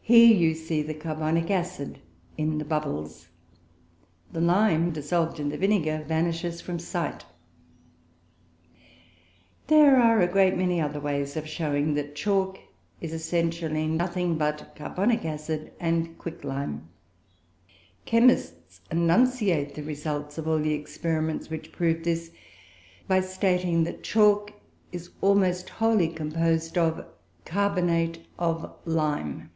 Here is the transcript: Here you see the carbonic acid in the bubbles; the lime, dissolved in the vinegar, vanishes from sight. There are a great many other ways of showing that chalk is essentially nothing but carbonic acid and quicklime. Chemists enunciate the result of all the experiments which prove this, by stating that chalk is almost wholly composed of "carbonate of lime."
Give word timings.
Here 0.00 0.34
you 0.34 0.54
see 0.54 0.80
the 0.80 0.94
carbonic 0.94 1.50
acid 1.50 1.98
in 2.38 2.56
the 2.56 2.64
bubbles; 2.64 3.28
the 4.32 4.40
lime, 4.40 4.90
dissolved 4.90 5.38
in 5.38 5.50
the 5.50 5.58
vinegar, 5.58 6.02
vanishes 6.08 6.62
from 6.62 6.78
sight. 6.78 7.26
There 9.66 9.98
are 10.00 10.22
a 10.22 10.26
great 10.26 10.56
many 10.56 10.80
other 10.80 10.98
ways 10.98 11.36
of 11.36 11.46
showing 11.46 11.92
that 11.92 12.14
chalk 12.14 12.56
is 13.02 13.12
essentially 13.12 13.86
nothing 13.86 14.38
but 14.38 14.72
carbonic 14.74 15.26
acid 15.26 15.72
and 15.78 16.16
quicklime. 16.16 16.88
Chemists 18.06 18.80
enunciate 18.90 19.74
the 19.74 19.82
result 19.82 20.38
of 20.38 20.48
all 20.48 20.58
the 20.58 20.72
experiments 20.72 21.50
which 21.50 21.70
prove 21.70 22.04
this, 22.04 22.30
by 23.06 23.20
stating 23.20 23.84
that 23.84 24.02
chalk 24.04 24.52
is 24.90 25.10
almost 25.20 25.68
wholly 25.68 26.08
composed 26.08 26.78
of 26.78 27.04
"carbonate 27.44 28.26
of 28.38 28.74
lime." 28.86 29.50